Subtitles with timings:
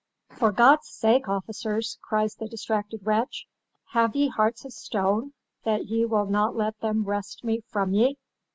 [0.31, 3.45] 'For God's sake, officers,' cries the distracted wretch,
[3.91, 8.17] 'have ye hearts of stone, that ye will not let them wrest me from ye?